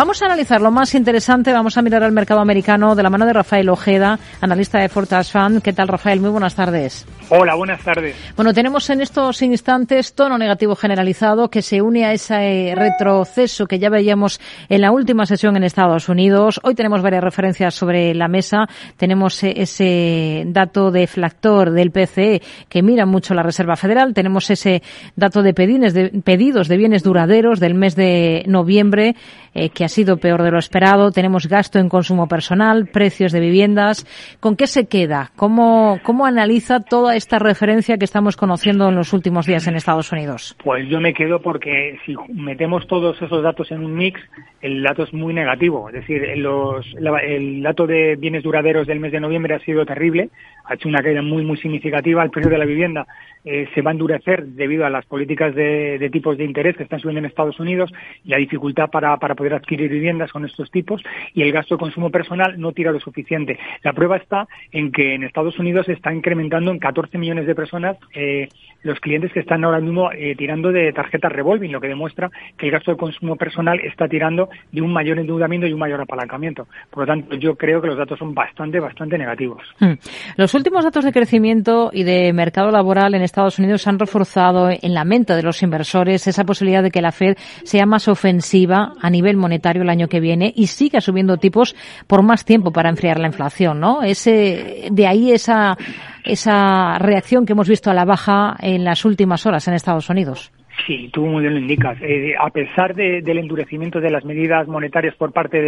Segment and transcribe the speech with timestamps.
[0.00, 3.26] Vamos a analizar lo más interesante, vamos a mirar al mercado americano de la mano
[3.26, 5.60] de Rafael Ojeda, analista de Fortas Fund.
[5.60, 6.20] ¿Qué tal, Rafael?
[6.20, 7.06] Muy buenas tardes.
[7.28, 8.16] Hola, buenas tardes.
[8.34, 13.78] Bueno, tenemos en estos instantes tono negativo generalizado que se une a ese retroceso que
[13.78, 14.40] ya veíamos
[14.70, 16.60] en la última sesión en Estados Unidos.
[16.62, 18.70] Hoy tenemos varias referencias sobre la mesa.
[18.96, 22.40] Tenemos ese dato de flactor del PCE
[22.70, 24.14] que mira mucho la Reserva Federal.
[24.14, 24.82] Tenemos ese
[25.14, 29.14] dato de, de pedidos de bienes duraderos del mes de noviembre
[29.52, 31.10] eh, que ha sido peor de lo esperado.
[31.10, 34.06] Tenemos gasto en consumo personal, precios de viviendas.
[34.40, 35.30] ¿Con qué se queda?
[35.36, 40.10] ¿Cómo, cómo analiza toda esta referencia que estamos conociendo en los últimos días en Estados
[40.12, 40.56] Unidos?
[40.64, 44.20] Pues yo me quedo porque si metemos todos esos datos en un mix,
[44.62, 45.88] el dato es muy negativo.
[45.88, 46.86] Es decir, los,
[47.22, 50.30] el dato de bienes duraderos del mes de noviembre ha sido terrible,
[50.64, 52.22] ha hecho una caída muy, muy significativa.
[52.22, 53.06] El precio de la vivienda
[53.44, 56.82] eh, se va a endurecer debido a las políticas de, de, tipos de interés que
[56.82, 57.90] están subiendo en Estados Unidos
[58.24, 61.02] y la dificultad para, para poder adquirir viviendas con estos tipos
[61.34, 63.58] y el gasto de consumo personal no tira lo suficiente.
[63.82, 67.54] La prueba está en que en Estados Unidos se está incrementando en 14 millones de
[67.54, 68.48] personas eh,
[68.82, 72.66] los clientes que están ahora mismo eh, tirando de tarjetas revolving, lo que demuestra que
[72.66, 76.66] el gasto de consumo personal está tirando de un mayor endeudamiento y un mayor apalancamiento.
[76.90, 79.62] Por lo tanto, yo creo que los datos son bastante, bastante negativos.
[79.78, 79.94] Hmm.
[80.36, 84.94] Los últimos datos de crecimiento y de mercado laboral en Estados Unidos han reforzado en
[84.94, 89.10] la mente de los inversores esa posibilidad de que la Fed sea más ofensiva a
[89.10, 91.74] nivel monetario el año que viene y siga subiendo tipos
[92.06, 94.02] por más tiempo para enfriar la inflación, ¿no?
[94.02, 95.76] Ese, de ahí esa
[96.24, 100.52] esa reacción que hemos visto a la baja en las últimas horas en Estados Unidos.
[100.86, 101.98] Sí, tú muy bien lo indicas.
[102.00, 105.60] Eh, a pesar del endurecimiento de las medidas monetarias por parte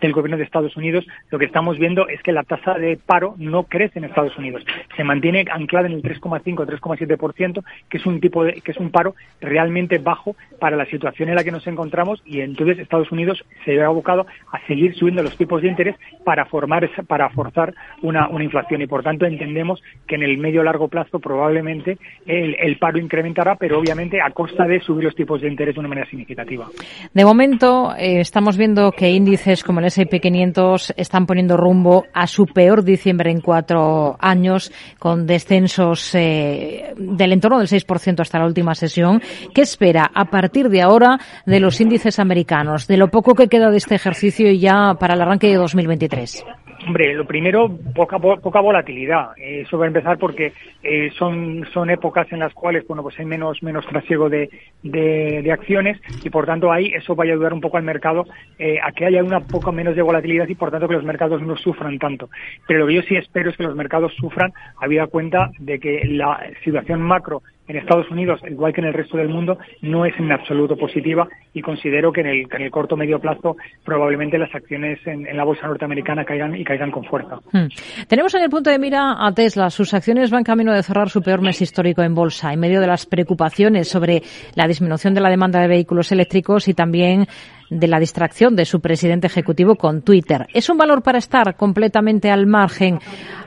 [0.00, 3.34] del, gobierno de Estados Unidos, lo que estamos viendo es que la tasa de paro
[3.38, 4.64] no crece en Estados Unidos.
[4.96, 9.14] Se mantiene anclada en el 3,5-3,7%, que es un tipo de, que es un paro
[9.40, 13.72] realmente bajo para la situación en la que nos encontramos y entonces Estados Unidos se
[13.72, 18.82] ve abocado a seguir subiendo los tipos de interés para formar para forzar una, inflación
[18.82, 23.78] y por tanto entendemos que en el medio largo plazo probablemente el paro incrementará, pero
[23.78, 26.68] obviamente a costa de subir los tipos de interés de una manera significativa.
[27.12, 32.26] De momento, eh, estamos viendo que índices como el S&P 500 están poniendo rumbo a
[32.26, 38.46] su peor diciembre en cuatro años, con descensos eh, del entorno del 6% hasta la
[38.46, 39.20] última sesión.
[39.54, 43.70] ¿Qué espera a partir de ahora de los índices americanos, de lo poco que queda
[43.70, 46.44] de este ejercicio y ya para el arranque de 2023?
[46.86, 49.32] Hombre, lo primero, poca, poca volatilidad.
[49.36, 50.52] Eh, eso va a empezar porque
[50.82, 54.48] eh, son, son épocas en las cuales, bueno, pues hay menos, menos trasiego de,
[54.82, 58.24] de, acciones y por tanto ahí eso va a ayudar un poco al mercado
[58.58, 61.42] eh, a que haya una poco menos de volatilidad y por tanto que los mercados
[61.42, 62.30] no sufran tanto.
[62.66, 66.02] Pero lo que yo sí espero es que los mercados sufran habida cuenta de que
[66.06, 70.12] la situación macro en Estados Unidos, igual que en el resto del mundo, no es
[70.18, 74.52] en absoluto positiva y considero que en el, en el corto medio plazo probablemente las
[74.54, 77.36] acciones en, la bolsa norteamericana caigan y caigan con fuerza.
[77.52, 77.68] Hmm.
[78.08, 79.70] Tenemos en el punto de mira a Tesla.
[79.70, 82.88] Sus acciones van camino de cerrar su peor mes histórico en bolsa, en medio de
[82.88, 84.22] las preocupaciones sobre
[84.56, 87.26] la disminución de la demanda de vehículos eléctricos y también
[87.70, 90.46] de la distracción de su presidente ejecutivo con Twitter.
[90.52, 92.98] ¿Es un valor para estar completamente al margen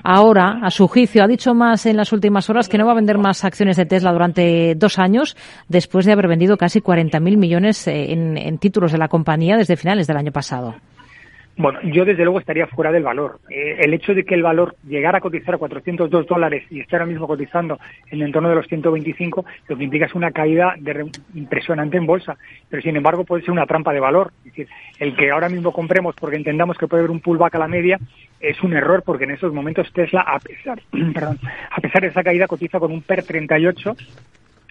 [0.04, 1.24] ahora, a su juicio?
[1.24, 3.86] Ha dicho más en las últimas horas que no va a vender más acciones de
[3.86, 5.36] Tesla durante dos años,
[5.68, 10.08] después de haber vendido casi 40.000 millones eh, en títulos de la compañía desde finales
[10.08, 10.76] del año pasado.
[11.56, 13.40] Bueno, yo desde luego estaría fuera del valor.
[13.48, 16.96] Eh, el hecho de que el valor llegara a cotizar a 402 dólares y esté
[16.96, 20.76] ahora mismo cotizando en el entorno de los 125, lo que implica es una caída
[21.36, 22.38] impresionante en bolsa.
[22.70, 24.34] Pero sin embargo puede ser una trampa de valor.
[24.40, 24.68] Es decir,
[25.00, 28.00] el que ahora mismo compremos porque entendamos que puede haber un pullback a la media
[28.40, 30.82] es un error porque en esos momentos Tesla, a pesar,
[31.14, 31.40] perdón,
[31.70, 33.96] a pesar de esa caída, cotiza con un PER 38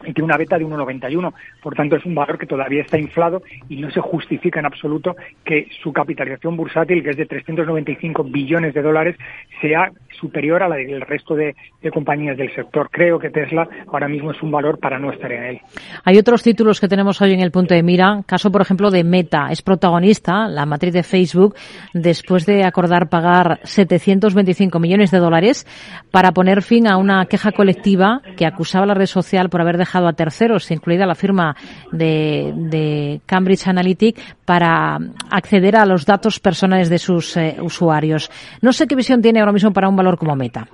[0.05, 1.33] y tiene una beta de 1,91.
[1.63, 5.17] Por tanto, es un valor que todavía está inflado y no se justifica en absoluto
[5.45, 9.17] que su capitalización bursátil, que es de 395 billones de dólares,
[9.61, 9.91] sea
[10.21, 11.55] superior a la del resto de,
[11.93, 12.89] compañías del sector.
[12.91, 15.61] Creo que Tesla ahora mismo es un valor para no estar en él.
[16.05, 18.23] Hay otros títulos que tenemos hoy en el punto de mira.
[18.27, 19.49] Caso, por ejemplo, de Meta.
[19.51, 21.55] Es protagonista, la matriz de Facebook,
[21.93, 25.67] después de acordar pagar 725 millones de dólares
[26.11, 29.77] para poner fin a una queja colectiva que acusaba a la red social por haber
[29.77, 31.55] dejado a terceros, incluida la firma
[31.91, 34.99] de, Cambridge Analytic, para
[35.31, 38.31] acceder a los datos personales de sus eh, usuarios.
[38.61, 40.67] No sé qué visión tiene ahora mismo para un valor como Meta.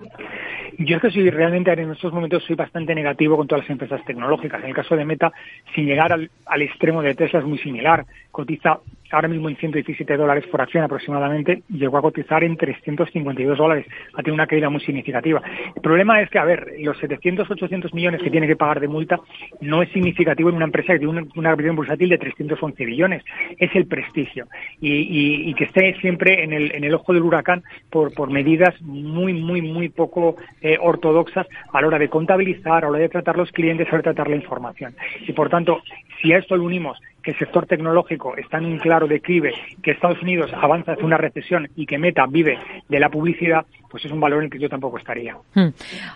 [0.78, 4.00] Yo es que soy realmente en estos momentos soy bastante negativo con todas las empresas
[4.04, 4.62] tecnológicas.
[4.62, 5.32] En el caso de Meta,
[5.74, 8.06] sin llegar al, extremo de Tesla es muy similar.
[8.30, 8.78] Cotiza
[9.10, 13.86] ahora mismo en 117 dólares por acción aproximadamente, llegó a cotizar en 352 dólares.
[14.14, 15.42] Ha tenido una caída muy significativa.
[15.74, 18.88] El problema es que, a ver, los 700, 800 millones que tiene que pagar de
[18.88, 19.20] multa
[19.60, 23.24] no es significativo en una empresa que tiene una, una capitalización bursátil de 311 billones.
[23.58, 24.46] Es el prestigio.
[24.80, 29.32] Y, que esté siempre en el, en el ojo del huracán por, por medidas muy,
[29.32, 33.36] muy, muy poco eh, ortodoxas a la hora de contabilizar, a la hora de tratar
[33.36, 34.94] los clientes, a la hora de tratar la información.
[35.26, 35.82] Y por tanto,
[36.20, 39.90] si a esto le unimos que el sector tecnológico está en un claro declive, que
[39.90, 44.12] Estados Unidos avanza hacia una recesión y que Meta vive de la publicidad, pues es
[44.12, 45.36] un valor en el que yo tampoco estaría.
[45.54, 45.68] Hmm.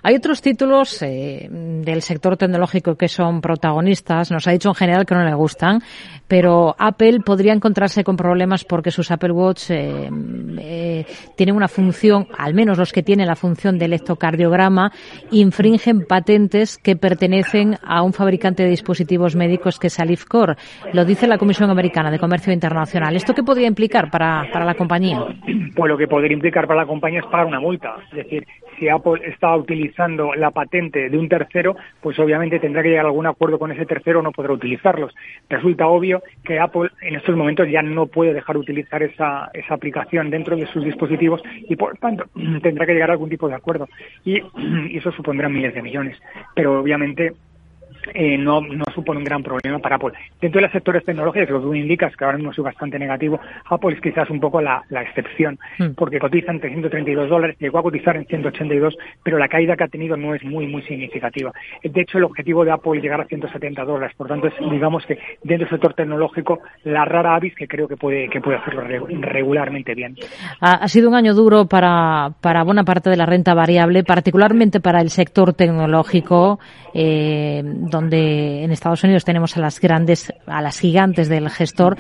[0.03, 4.31] Hay otros títulos eh, del sector tecnológico que son protagonistas.
[4.31, 5.81] Nos ha dicho en general que no le gustan,
[6.29, 10.09] pero Apple podría encontrarse con problemas porque sus Apple Watch eh,
[10.59, 14.93] eh, tienen una función, al menos los que tienen la función de electrocardiograma,
[15.31, 20.57] infringen patentes que pertenecen a un fabricante de dispositivos médicos que es Alifcor.
[20.93, 23.17] Lo dice la Comisión Americana de Comercio Internacional.
[23.17, 25.19] ¿Esto qué podría implicar para, para la compañía?
[25.75, 27.97] Pues lo que podría implicar para la compañía es pagar una multa.
[28.11, 28.47] Es decir,
[28.79, 33.09] si Apple está utilizando la patente de un tercero, pues obviamente tendrá que llegar a
[33.09, 35.15] algún acuerdo con ese tercero o no podrá utilizarlos.
[35.49, 39.75] Resulta obvio que Apple en estos momentos ya no puede dejar de utilizar esa, esa
[39.75, 42.25] aplicación dentro de sus dispositivos y por tanto
[42.63, 43.89] tendrá que llegar a algún tipo de acuerdo.
[44.25, 44.41] Y,
[44.91, 46.19] y eso supondrá miles de millones.
[46.55, 47.33] Pero obviamente
[48.15, 50.13] eh, no, no supone un gran problema para Apple.
[50.41, 53.41] Dentro de los sectores tecnológicos, lo que tú indicas, que ahora mismo es bastante negativo,
[53.69, 55.95] Apple es quizás un poco la, excepción, hmm.
[55.97, 59.89] porque cotiza en 332 dólares, llegó a cotizar en 182, pero la caída que ha
[59.89, 61.53] tenido no es muy, muy significativa.
[61.83, 65.05] De hecho, el objetivo de Apple es llegar a 170 dólares, por tanto, es, digamos
[65.07, 68.83] que dentro del sector tecnológico, la rara avis que creo que puede, que puede hacerlo
[68.83, 70.17] regularmente bien.
[70.61, 75.01] Ha, sido un año duro para, para buena parte de la renta variable, particularmente para
[75.01, 76.59] el sector tecnológico.
[76.95, 77.63] Eh,
[77.93, 81.97] donde en Estados Unidos tenemos a las grandes, a las gigantes del gestor.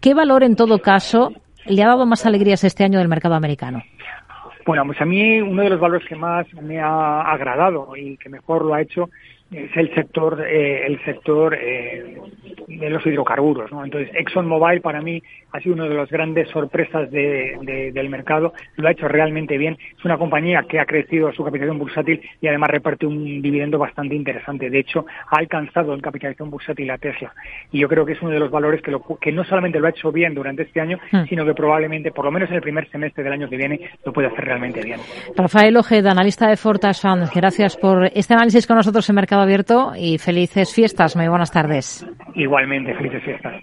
[0.00, 1.32] ¿Qué valor, en todo caso,
[1.66, 3.82] le ha dado más alegrías este año del mercado americano?
[4.66, 8.30] Bueno, pues a mí uno de los valores que más me ha agradado y que
[8.30, 9.10] mejor lo ha hecho
[9.50, 12.16] es el sector eh, el sector eh,
[12.66, 13.84] de los hidrocarburos ¿no?
[13.84, 15.22] entonces ExxonMobil para mí
[15.54, 18.54] ha sido una de las grandes sorpresas de, del mercado.
[18.74, 19.78] Lo ha hecho realmente bien.
[19.96, 24.16] Es una compañía que ha crecido su capitalización bursátil y además reparte un dividendo bastante
[24.16, 24.68] interesante.
[24.68, 27.32] De hecho ha alcanzado en capitalización bursátil a Tesla.
[27.70, 29.86] Y yo creo que es uno de los valores que, lo, que no solamente lo
[29.86, 31.26] ha hecho bien durante este año hmm.
[31.28, 34.12] sino que probablemente por lo menos en el primer semestre del año que viene lo
[34.12, 34.98] puede hacer realmente bien.
[35.36, 39.92] Rafael Ojeda analista de Fortas Fund gracias por este análisis con nosotros en Mercado Abierto
[39.96, 41.16] y felices fiestas.
[41.16, 42.06] Muy buenas tardes.
[42.36, 43.62] Igualmente, felices fiestas.